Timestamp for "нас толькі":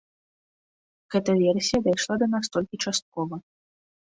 2.33-2.81